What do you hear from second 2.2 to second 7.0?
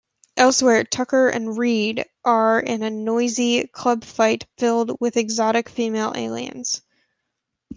are in a noisy nightclub filled with exotic female aliens.